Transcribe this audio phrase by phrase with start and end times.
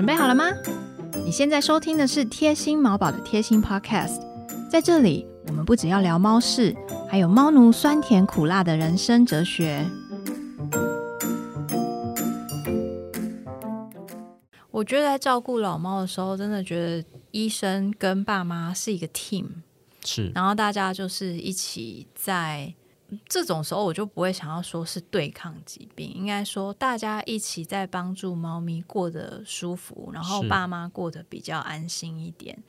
[0.00, 0.46] 准备好了吗？
[1.26, 4.18] 你现在收听的是贴心毛宝的贴心 Podcast，
[4.70, 6.74] 在这里我们不只要聊猫事，
[7.06, 9.84] 还有猫奴酸甜苦辣的人生哲学。
[14.70, 19.48] 我觉得在照顾老猫的时候，真的觉得医生跟爸妈是一个 team，
[20.02, 22.72] 是然后大家就是一起在
[23.28, 32.62] 这种时候，我就不会想要说是对抗疾病，应该说大家一起在帮助猫咪过得舒服，然后爸妈过得比较安心一点，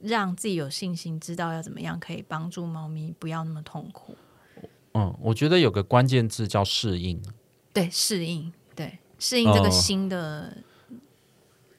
[0.00, 4.16] 让自己有信心，知道要怎么样可以帮助猫咪不要那么痛苦。
[4.94, 7.22] 嗯，我觉得有个关键字叫适应。
[7.72, 10.58] 对，适应，对，适应这个哦新的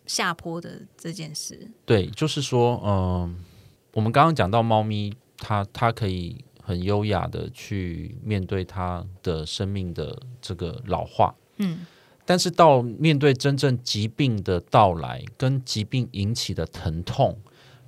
[0.07, 1.69] 下坡的这件事。
[1.85, 3.43] 对，就是说，嗯、
[3.93, 11.85] 我们刚刚讲到猫咪，它它可以很优雅的去面对它的生命的这个老化，嗯，
[12.25, 17.37] 但是到面对真正疾病的到来，跟疾病引起的疼痛，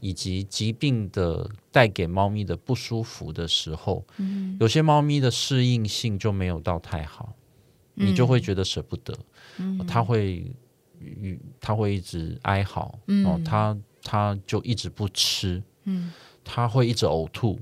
[0.02, 4.58] 以及疾病的带给猫咪的不舒服的时候，嗯。
[4.60, 7.34] 有些猫咪的适应性就没有到太好，
[7.94, 9.18] 你就会觉得舍不得，
[9.58, 9.78] 嗯。
[9.88, 10.54] 它会，
[11.00, 13.26] 与它会一直哀嚎，嗯。
[13.26, 16.12] 哦，它它就一直不吃，嗯。
[16.44, 17.58] 它会一直呕吐，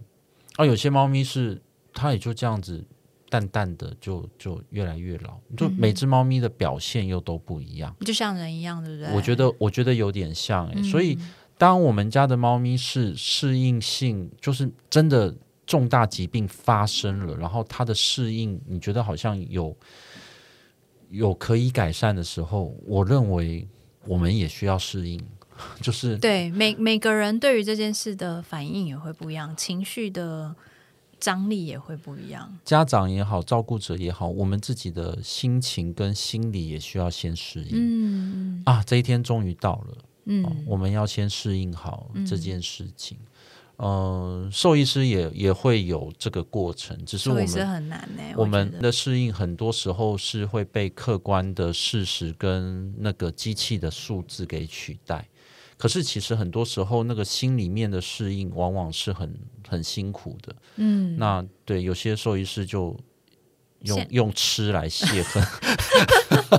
[0.56, 1.62] 啊，有些猫咪是
[1.94, 2.84] 它也就这样子
[3.30, 9.14] 淡淡的就就越来越老，就嗯每只猫咪的表现又都不一样，就像人一样，对不对？
[9.16, 11.18] 我觉得我觉得有点像哎、嗯所以
[11.58, 15.34] 当我们家的猫咪是适应性，就是真的
[15.66, 19.76] 重大疾病发生了，然后它的适应，你觉得好像有
[21.10, 23.68] 有可以改善的时候，我认为
[24.06, 25.24] 我们也需要适应，
[25.82, 30.56] 就是对每每个人对于这件事的反应也会不一样，情绪的
[31.20, 32.58] 张力也会不一样。
[32.66, 38.84] 家长也好，照顾者也好，我们自己的心情跟心理也需要先适应、嗯啊。
[38.84, 39.98] 这一天终于到了。
[40.26, 43.18] 嗯哦，我们要先适应好这件事情。
[43.76, 55.28] 呃，兽医师也也会有这个过程，只是我们很难呢、我们的适应很多时候是会被客观的事实跟那个机器的数字给取代。
[55.78, 59.34] 可是其实很多时候，那个心里面的适应往往是很
[59.68, 60.56] 很辛苦的。
[60.78, 62.98] 嗯，那对有些兽医师就
[63.82, 65.44] 用用吃来泄恨。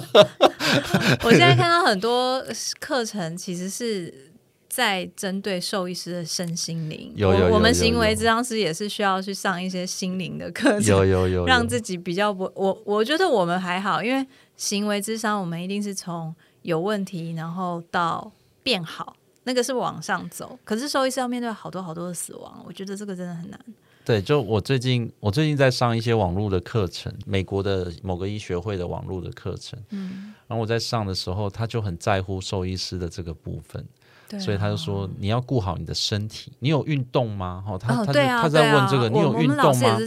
[1.25, 2.45] 我现在看到很多
[2.81, 4.33] 课程其实是。
[4.67, 14.27] 在针对兽医师的身心灵，有有有我我们行为治疗师也是需要去上一些心灵的课程，有有有，有让自己比较不，我我觉得我们还好，因为
[14.57, 18.33] 行为智商，我们一定是从有问题，然后到
[18.65, 19.15] 变好，
[19.45, 20.59] 那个是往上走。
[20.65, 23.61] 可是兽医是要面对好多好多的死亡，我觉得这个真的很难。
[24.05, 33.83] 对，就我最近我最近在上一些网络的课程，美国的某个医学会的网络的课程，嗯，然后我在上的时候，他就很在乎兽医师的这个部分，
[34.29, 37.63] 对啊、所以他就说你要顾好你的身体，你有运动吗？
[37.67, 39.99] 哦，他、哦，他他在问这个，你有运动吗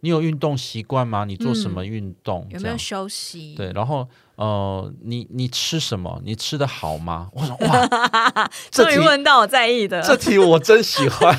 [0.00, 1.24] 你有运动习惯吗？
[1.24, 2.46] 你做什么运动？
[2.50, 3.54] 有没有休息？
[3.56, 6.20] 对，然后呃，你你吃什么？
[6.24, 7.28] 你吃的好吗？
[7.32, 11.36] 我说哇， 这终于题问到我在意的，这题我真喜欢，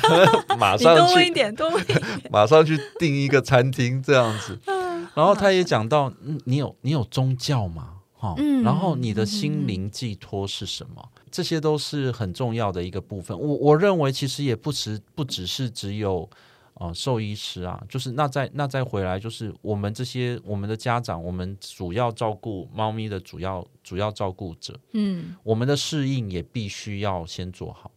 [0.58, 2.00] 马上 去多问一点，多问一点。
[2.30, 4.58] 马上去订一个餐厅这样子。
[4.66, 4.80] 嗯
[5.12, 7.88] 然后他也讲到，嗯，你有你有宗教吗？
[8.20, 11.08] 哈、嗯然后你的心灵寄托是什么？
[11.30, 13.38] 这些都是很重要的一个部分。
[13.38, 16.28] 我我认为其实也不只不只是只有
[16.74, 27.90] 呃兽医师啊，就是那再那再回来，就是我们这些我们的家长，我们主要照顾猫咪的主要主要照顾者，嗯，我们的适应也必须要先做好。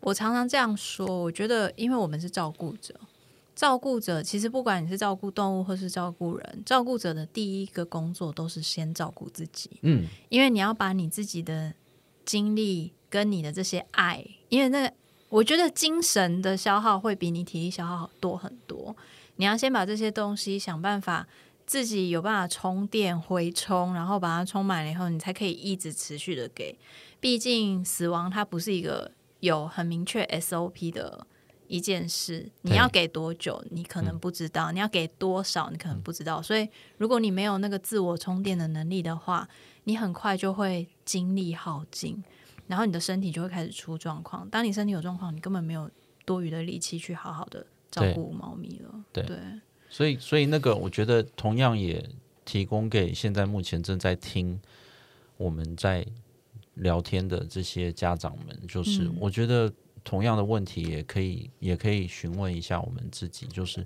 [0.00, 2.94] 我常常这样说，我觉得，因为我们是照顾者，
[3.60, 11.74] 照顾者其实不管你是照顾动物或是照顾人，照顾者的第一个工作都是先照顾自己，嗯，因为你要把你自己的
[12.24, 14.94] 精力跟你的这些爱，因为那个
[15.28, 18.96] 我觉得精神的消耗会比你体力消耗多很多。
[19.36, 21.28] 你要先把这些东西想办法
[21.66, 26.74] 自己有办法充电回充，然后把它充满了以后，你才可以一直持续的给。
[27.20, 31.26] 毕竟死亡它不是一个有很明确 SOP 的
[31.70, 36.42] 一件事，你要给多久，你可能不知道；你要给多少，你可能不知道。
[36.42, 36.68] 所以，
[36.98, 39.48] 如果你没有那个自我充电的能力的话，
[39.84, 42.20] 你很快就会精力耗尽，
[42.66, 44.50] 然后你的身体就会开始出状况。
[44.50, 45.88] 当你身体有状况，你根本没有
[46.24, 49.04] 多余的力气去好好的照顾猫咪了。
[49.12, 49.24] 对。
[49.24, 49.36] 对，
[49.88, 52.04] 所以，所以那个，我觉得同样也
[52.44, 54.60] 提供给现在目前正在听
[55.36, 56.04] 我们在
[56.74, 59.14] 聊天的这些家长们，就是、嗯。
[59.20, 59.72] 我觉得
[60.04, 63.84] 同样的问题也可以也可以询问一下我们自己，就是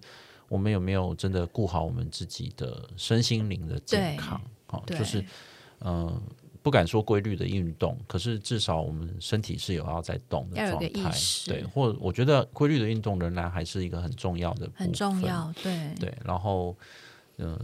[0.48, 4.40] 我们有没有真的顾好我们自己的身心灵的健康？
[4.66, 5.24] 好、对就是
[5.78, 6.22] 呃，
[6.62, 11.12] 不敢说规律的运动，可是至少我们身体是有要在动的状态
[11.46, 15.94] 对，或我觉得规律的运动仍然还是一个很重要的很重要，对。
[16.00, 16.76] 对，然后
[17.36, 17.58] 嗯、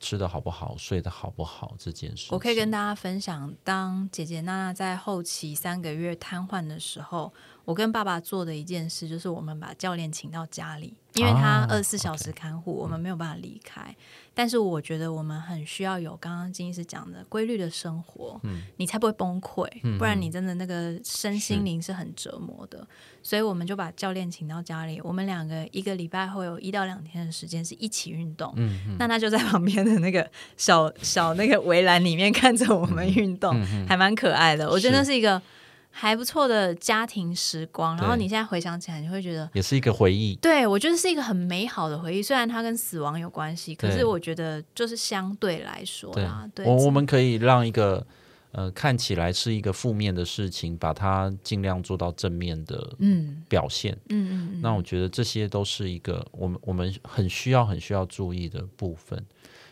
[0.00, 7.30] 吃的好不好，睡得好不好这件事，我可以跟大家分享，当姐姐娜娜在后期三个月瘫痪的时候，
[7.64, 13.94] 我跟爸爸做的一件事，就是我们把教练请到家里，因为他啊二十四小时看护，我们没有办法离开。
[14.32, 18.40] 但是我觉得我们很需要有刚刚金医师讲的规律的生活，
[18.76, 19.68] 你才不会崩溃，
[19.98, 22.86] 不然你真的那个身心灵是很折磨的。
[23.22, 28.54] 所以我们就把教练请到家里，我们两个一个礼拜会有一到两天的时间是一起运动。
[28.98, 33.54] 那他就在旁边的那个小小那个围栏里面看着我们运动，
[33.86, 34.70] 还蛮可爱的。
[34.70, 35.42] 我觉得那是一个
[35.90, 37.96] 还不错的家庭时光。
[37.96, 39.48] 然后你现在回想起来，你会觉得。
[39.52, 40.34] 也是一个回忆。
[40.36, 42.22] 对，我觉得是一个很美好的回忆。
[42.22, 48.06] 虽然它跟死亡有关系，可是我觉得就是相对来说对啦，对，我我们可以让一个
[48.52, 53.92] 呃看起来是一个负面的事情，把它尽量做到正面的嗯表现。
[54.08, 59.22] 嗯嗯嗯，那我觉得这些都是一个我们我们很需要很需要注意的部分，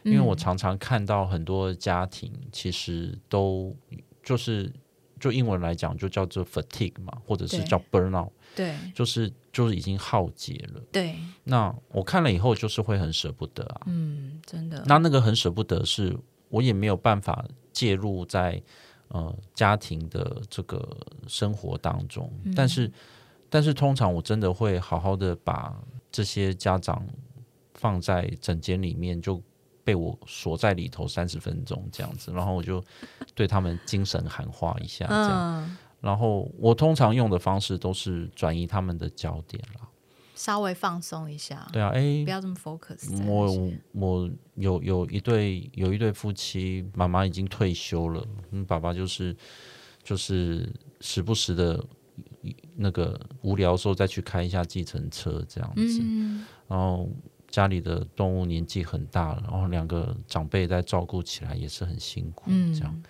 [0.02, 3.74] 因为我嗯常常看到很多家庭其实都
[4.22, 4.70] 就是
[5.18, 8.74] 就英文来讲就叫做 fatigue 嘛，或者是叫 burnout，对。
[8.94, 10.80] 就是就是已经耗竭了。
[10.92, 16.16] 对，那我看了以后就是会很舍不得啊，嗯，真的，那那个很舍不得是，
[16.48, 18.62] 我也没有办法介入在
[19.08, 22.54] 呃家庭的这个生活当中，嗯。
[22.54, 22.90] 但是
[23.50, 25.74] 但是通常我真的会好好的把
[26.12, 27.06] 这些家长
[27.74, 29.42] 放在整间里面，就
[29.88, 32.84] 被我锁在里头三十分钟这样子，然后我就
[33.34, 39.88] 对他们精神喊话一下这样，嗯，然后我通常用的方式都是转移他们的焦点啦，
[40.34, 43.70] 稍微放松一下，对啊，哎不，要这么 focus 我。
[43.92, 49.34] 我有有一对有一对夫妻，妈妈已经退休了，嗯，爸爸就是
[50.02, 50.70] 就是
[51.00, 51.82] 时不时的
[52.76, 57.08] 那个无聊的时候再去开一下计程车这样子，嗯，然后
[57.48, 63.02] 家里的动物年纪很大了，然后两个长辈在照顾起来也是很辛苦，嗯这样，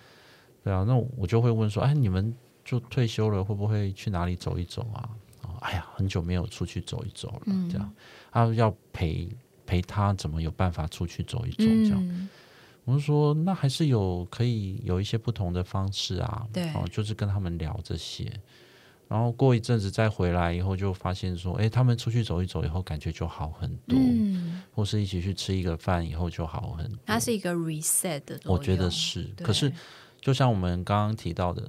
[0.63, 2.33] 对啊，那我就会问说，哎，你们
[2.63, 5.09] 就退休了，会不会去哪里走一走啊？
[5.43, 7.93] 哦哎呀，很久没有出去走一走了，嗯这样，
[8.31, 9.27] 啊，要陪
[9.65, 11.65] 陪他，怎么有办法出去走一走？
[11.65, 12.29] 这样，嗯，
[12.85, 18.31] 我就说，那还是有可以有一些不同的方式啊，对哦，就是跟他们聊这些。
[19.09, 26.99] 然后过一阵子再回来以后，就发现说，哎，他们出去走一走以后，感觉就好很多，嗯，或是一起去吃一个饭以后就好很多。
[27.07, 29.73] 它是一个 reset 的，我觉得是，可是
[30.21, 31.67] 就像我们刚刚提到的，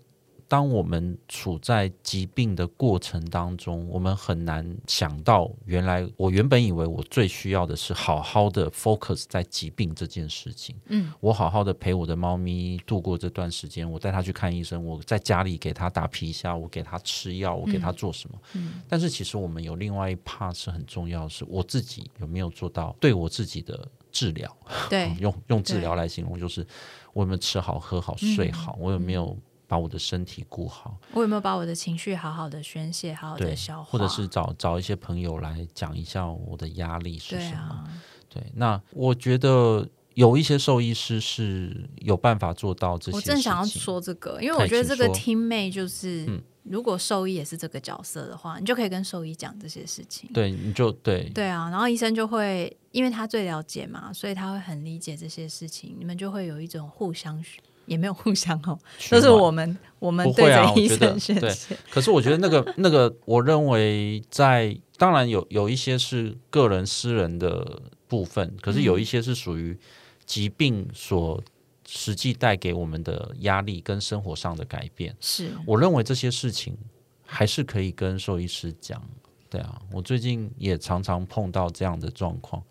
[0.50, 10.74] 当我们处在疾病的过程当中，我们很难想到，原来我原本以为我最需要的是好好的 focus 在疾病这件事情。
[10.86, 18.36] 嗯，我好好的陪我的猫咪度过这段时间，我带它去看医生，我在家里给它打皮下，我给它吃药，我给它做什么。
[18.54, 24.52] 嗯但是其实我们有另外一 part 是很重要的是，我自己有没有做到对我自己的治疗。
[24.88, 26.66] 对， 用用治疗来形容，就是
[27.12, 29.38] 我有没有吃好、喝好、睡好，我有没有
[29.70, 37.58] 把我的身体顾好，我有没有把我的情绪好好的宣泄，好好的消化，或者是找找一些朋友来讲一下我的压力是对什么。
[37.60, 37.88] 啊，
[38.28, 43.16] 对，那我觉得有一些兽医师是有办法做到这些。
[43.16, 50.28] 我正想要说这个，因为我觉得这个 team mate 就是，嗯如果兽医也是这个角色的话，你就可以跟兽医讲这些事情。
[50.34, 58.78] 对，你就对对啊，然后医生就会，因为他最了解嘛，所以他会很理解这些事情，你们就会有一种互相学，也没有互相哦，
[59.10, 61.76] 都是我们我们会对着医生宣对泄。
[61.90, 69.78] 可是我觉得那个 那个，我认为在当然有有一些是个人私人的部分，可是有嗯一些是属于
[70.24, 71.42] 疾病所
[71.88, 75.16] 实际带给我们的压力跟生活上的改变。
[75.20, 76.76] 是，我认为这些事情
[77.24, 79.02] 还是可以跟兽医师讲。
[79.48, 82.62] 对啊，我最近也常常碰到这样的状况，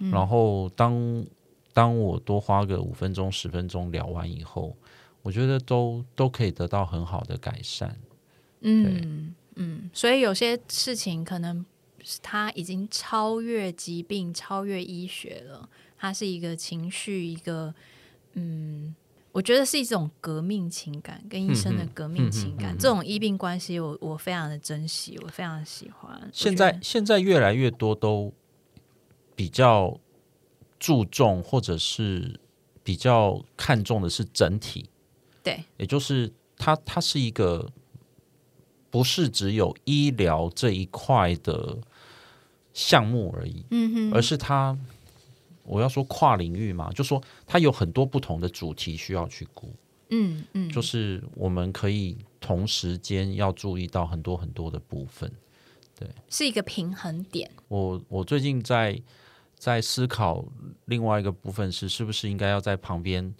[0.00, 1.24] 嗯然后当
[1.76, 4.74] 当我多花个五分钟、十分钟聊完以后，
[5.20, 7.94] 我觉得都都可以得到很好的改善。
[8.62, 11.62] 嗯嗯，所以有些事情可能
[12.02, 15.68] 是他已经超越疾病、超越医学了，
[15.98, 17.74] 它是一个情绪，一个
[18.32, 18.94] 嗯。
[19.32, 26.30] 我觉得是一种革命情感，跟医生的革命情感，嗯哼嗯这种医病关系我，我非常的珍惜，我非常喜欢。
[26.32, 28.32] 现在现在越来越多都
[29.34, 30.00] 比较
[30.78, 32.38] 注重，或者是
[32.82, 34.88] 比较看重的是整体，
[35.42, 37.70] 对，也就是它它是一个
[38.90, 41.78] 不是只有医疗这一块的
[42.72, 44.76] 项目而已，嗯哼，而是它
[45.64, 49.72] 我要说跨领域嘛，就说它有很多不同的主题需要去顾。
[50.10, 55.28] 嗯嗯，就是我们可以同时间要注意到很多很多的部分。
[55.98, 57.50] 对是一个平衡点。
[57.66, 59.00] 我我最近在
[59.58, 60.44] 在思考
[60.84, 63.34] 另外一个部分是，是不是应该要在旁边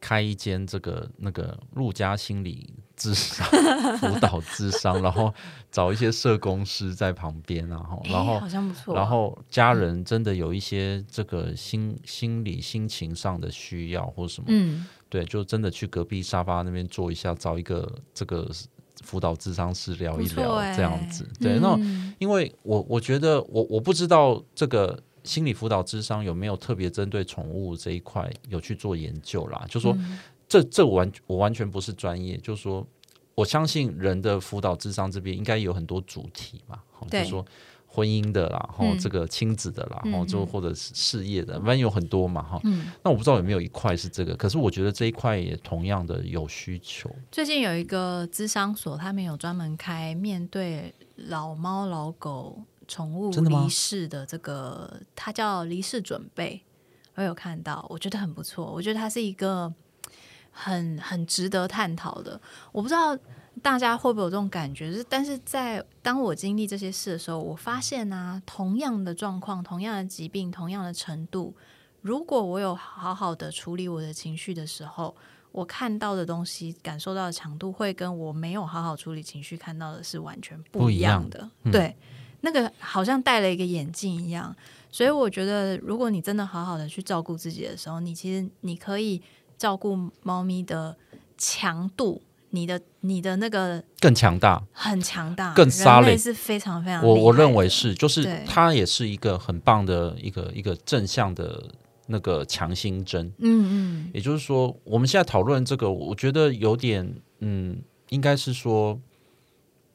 [0.00, 3.46] 开一间这个那个陆家心理智商
[3.98, 5.32] 辅导智商，然后
[5.70, 18.50] 找一些社工师在旁边，然后然后诶好像不错，然后家人真的有一些这个心心理心情上的需要或什么，嗯，对，就真的去隔壁沙发那边坐一下，找一个这个
[19.02, 22.14] 辅导智商师聊一聊这样子，对，那嗯。
[22.18, 30.18] 因为我我觉得我我不知道这个心理辅导智商有没有特别针对宠物这一块有去做研究啦，就说、嗯。
[30.50, 32.84] 这这我完我完全不是专业，就说
[33.36, 37.46] 我相信人的辅导智商这边应该有很多主题嘛，好就对说
[37.86, 42.60] 婚姻的啦，然后这个亲子的啦，嗯哈、就嗯或者是事业的，反正有很多嘛，哈。
[42.64, 47.08] 嗯，那我不知道有没有一块是这个，可是我觉得这一块也同样的有需求。
[47.30, 52.60] 最近有一个智商所，他们有专门开面对老猫老狗
[52.90, 56.60] 宠物离世的这个，它叫离世准备，
[57.14, 59.72] 我有看到，我觉得很不错，我觉得它是一个
[60.50, 62.40] 很很值得探讨的。
[62.72, 63.16] 我不知道
[63.62, 71.54] 大家会不会有这种感觉，就是但是在当我经历这些事的时候，我发现啊，同样的状况、同样的疾病、同样的程度，
[72.00, 75.14] 如果我有好好的处理我的情绪的时候，
[75.52, 81.50] 我看到的东西、感受到的强度，会跟我没有好好处理情绪看到的是完全不一样的。
[81.64, 81.96] 嗯对，
[82.42, 84.54] 那个好像戴了一个眼镜一样。
[84.92, 89.22] 所以我觉得，如果你真的好好的去照顾自己的时候，你其实你可以
[89.56, 90.96] 照顾猫咪的
[91.38, 92.20] 强度，
[92.50, 101.62] 你的你的那个更强大，很强大，更人 solid 类是非常非常我我认为是，就是它也是一个很棒的一个一个正向的
[102.08, 103.32] 那个强心针。
[103.38, 104.10] 嗯嗯。
[104.12, 108.98] 也就是说，我们现在讨论这个，我觉得有点，嗯，应该是说，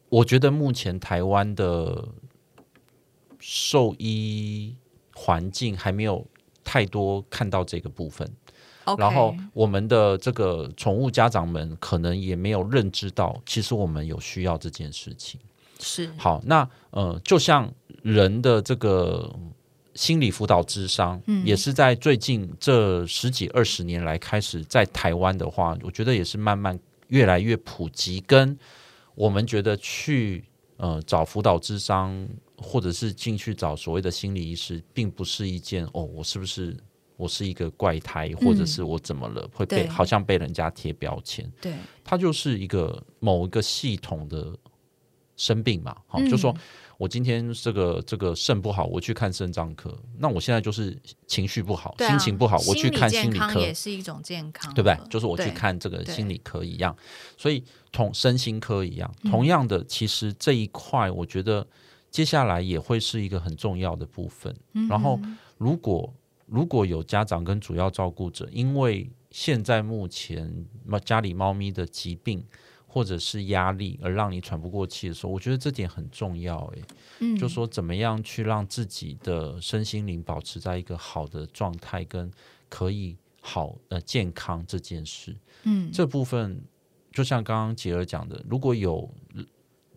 [0.08, 2.08] 我觉得目前台湾的
[3.48, 4.76] 兽医
[5.14, 6.26] 环境还没有
[6.64, 8.28] 太多看到这个部分。
[8.98, 15.40] 然后我们的这个宠物家长们可能也没有认知到，其实我们有需要这件事情。
[15.80, 17.72] 是好，那呃，就像
[18.02, 19.32] 人的这个
[19.94, 28.58] 心理辅导智商，嗯也是在最近这十几二十年来开始在台湾的话，我觉得也是慢慢越来越普及，跟
[29.16, 30.44] 我们觉得去
[30.78, 36.76] 呃找辅导智商，或者是进去找所谓的心理医师，并不是一件哦，我是不是？
[37.18, 41.50] 我是一个怪胎，或者是我怎么了，会被好像被人家贴标签。
[41.62, 44.54] 对，它就是一个某一个系统的
[45.38, 46.30] 生病嘛，好、嗯。
[46.30, 46.54] 就说
[46.98, 50.94] 我今天这个这个肾不好，我去看肾脏科，那我现在就是
[51.26, 55.00] 情绪不好，啊心情不好，我去看心心理科，也是一种健康，对不对？
[55.10, 56.94] 就是我去看这个心理科一样，
[57.38, 59.32] 所以同身心科一样，嗯。
[59.32, 61.66] 同样的，其实这一块我觉得
[62.16, 64.56] 接下来也会是一个很重要的部分。
[64.72, 65.20] 嗯然后
[65.58, 66.14] 如果
[66.46, 72.42] 如果有家长跟主要照顾者，因为现在目前猫家里猫咪的疾病
[72.88, 76.58] 或者是压力而让你喘不过气的时候，我觉得这点很重要。
[76.68, 76.82] 诶，
[77.20, 82.32] 嗯就说怎么样去让自己的身心灵保持在一个好的状态，跟
[82.70, 86.64] 可以好呃健康这件事，嗯这部分
[87.12, 89.44] 就像刚刚杰儿讲的，如果有呃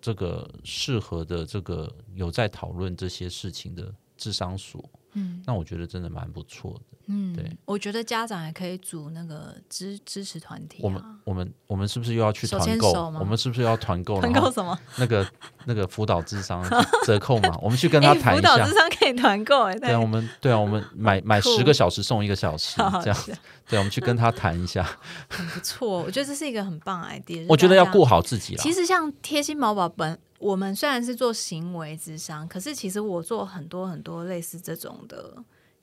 [0.01, 4.89] 这个适合的这个有在讨论这些事情的智商所，
[5.19, 6.81] 嗯那我觉得真的蛮不错的。
[7.11, 14.21] 嗯，对，我觉得家长也可以组那个支支持团体、啊，我们我们我们是不是又要去团购我们是不是要团购？
[14.21, 14.79] 团购什么？
[14.99, 15.27] 那个
[15.65, 16.63] 那个辅导智商
[17.07, 17.57] 折扣嘛？
[17.63, 18.75] 我们去跟他哎谈一下辅导智。
[18.75, 23.15] 商可以团购哎，对啊，我们对啊，我们买买十个小时送一个小时这样。
[23.15, 23.33] 笑
[23.67, 24.87] 对，我们去跟他谈一下。
[25.31, 27.47] 很不错，我觉得这是一个很棒的 idea。
[27.49, 28.09] 我觉得要顾好。
[28.17, 28.63] 好自己啦。
[28.63, 35.37] 其实像贴心毛宝本，我们虽然是做行为智商，可是其实我做很多很多类似这种的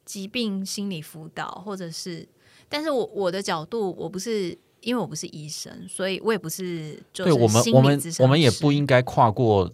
[0.06, 2.28] 疾病心理辅导，或者是，
[2.70, 9.72] 但是我我的角度，我不是因为我不是医生，所以我也不是就是对我们我们我们也不应该跨过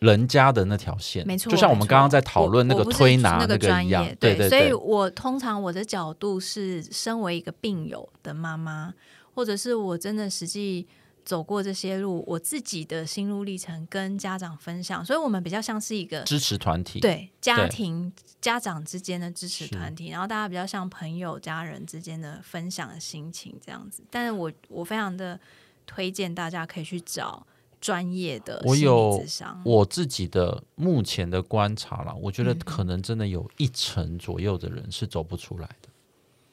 [0.00, 1.26] 人家的那条线。
[1.26, 4.72] 没错，就像我们刚刚在讨论那个推拿那个个一样专业，，对对所以。
[4.72, 8.92] 我通常我的角度是，身为一个病友的妈妈，
[9.32, 10.86] 或者是我真的实际
[11.24, 24.02] 走过这些路，我自己的心路历程跟家长分享，所以我们比较像是一个支持团体，对家对庭家长之间的支持团体，然后大家比较像朋友家人之间的分享的心情这样子。
[24.10, 25.40] 但是我我非常的
[25.86, 27.46] 推荐大家可以去找
[27.80, 29.24] 专业的心理我有。
[29.64, 35.88] 我自己的目前的观察啦，我觉得嗯可能真的有一成左右的人是走不出来的。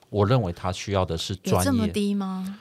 [0.09, 2.59] 我认为他需要的是专业这么，低吗？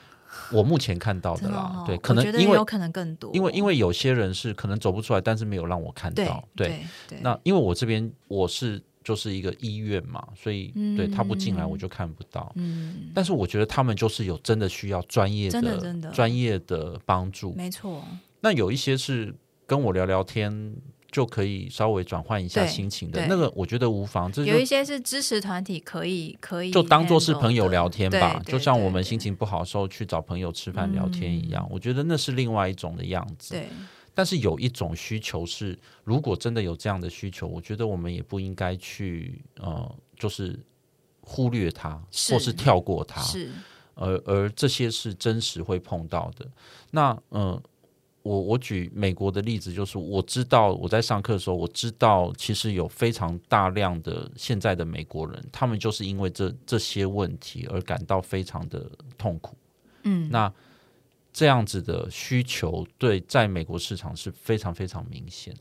[0.53, 6.85] 我目前看到的啦对，可能因为有可能更多，因为因为有些人是可能走不出来，但是没有让我看对到，对。
[7.09, 12.53] 对，那因为我这边我是就是一个医院嘛，所以对他不进来我就看不到。
[12.57, 16.11] 嗯，但是我觉得他们就是有真的需要专业真的真的。
[16.11, 17.53] 专业的帮助。
[17.55, 18.05] 没错，
[18.41, 19.35] 那有一些是
[19.67, 20.77] 跟我聊聊天
[21.11, 24.31] 就可以稍微转换一下心情的那个，我觉得无妨。
[24.31, 31.67] 这就有一些是支持团体，可以可以就当做是朋友聊天吧，就像我们心情不好的时候去找朋友吃饭聊天一样。
[31.71, 33.55] 我觉得那是另外一种的样子。
[33.55, 33.69] 对
[34.13, 40.59] 但是有一种需求是，如果真的有这样的需求，我觉得我们也不应该去呃，就是
[41.21, 43.23] 忽略它，是或是跳过它。
[43.23, 43.51] 是
[43.95, 46.47] 而而这些是真实会碰到的。
[46.91, 47.63] 那嗯、呃
[48.23, 59.57] 我我举美国的例子，就是我知道我在上课的时候，我知道其实有非常大量的现在的美国人，他们就是因为这这些问题而感到非常的痛苦。
[60.03, 60.53] 嗯，那
[61.33, 65.61] 这样子的需求，对在美国市场是非常非常明显的。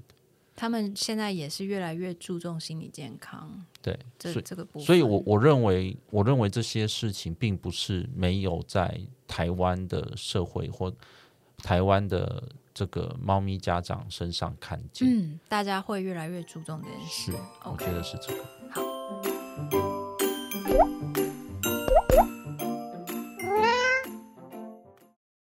[0.56, 10.94] 他们现在也是越来越注重心理健康对，这所以这个部分，所以我我认为，我认为这些事情并不是没有在台湾的社会或
[11.60, 15.08] 台湾的这个猫咪家长身上看见。
[15.08, 18.44] 嗯，大家会越来越注重这件事是，我觉得是这个。
[18.72, 19.88] 好。